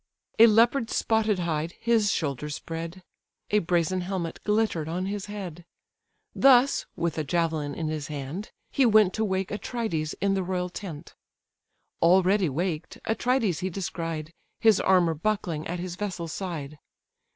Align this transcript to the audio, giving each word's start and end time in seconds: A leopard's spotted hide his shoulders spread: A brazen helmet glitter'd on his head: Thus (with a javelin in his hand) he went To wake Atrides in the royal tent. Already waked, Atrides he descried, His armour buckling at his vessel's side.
A 0.39 0.47
leopard's 0.47 0.95
spotted 0.95 1.37
hide 1.37 1.73
his 1.73 2.11
shoulders 2.11 2.55
spread: 2.55 3.03
A 3.51 3.59
brazen 3.59 4.01
helmet 4.01 4.39
glitter'd 4.43 4.89
on 4.89 5.05
his 5.05 5.27
head: 5.27 5.63
Thus 6.33 6.87
(with 6.95 7.19
a 7.19 7.23
javelin 7.23 7.75
in 7.75 7.87
his 7.87 8.07
hand) 8.07 8.49
he 8.71 8.83
went 8.83 9.13
To 9.13 9.23
wake 9.23 9.51
Atrides 9.51 10.15
in 10.19 10.33
the 10.33 10.41
royal 10.41 10.69
tent. 10.69 11.13
Already 12.01 12.49
waked, 12.49 12.97
Atrides 13.05 13.59
he 13.59 13.69
descried, 13.69 14.33
His 14.59 14.79
armour 14.79 15.13
buckling 15.13 15.67
at 15.67 15.77
his 15.79 15.95
vessel's 15.95 16.33
side. 16.33 16.79